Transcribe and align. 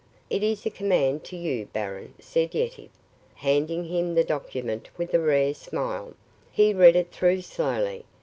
"It 0.31 0.41
is 0.41 0.65
a 0.65 0.71
command 0.71 1.23
to 1.25 1.35
you, 1.37 1.67
baron," 1.67 2.15
said 2.17 2.55
Yetive, 2.55 2.89
handing 3.35 3.83
him 3.83 4.15
the 4.15 4.23
document 4.23 4.89
with 4.97 5.13
a 5.13 5.19
rare 5.19 5.53
smile. 5.53 6.15
He 6.51 6.73
read 6.73 6.95
it 6.95 7.11
through 7.11 7.41
slowly. 7.41 8.03